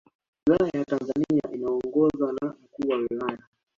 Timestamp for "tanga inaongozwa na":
0.85-2.55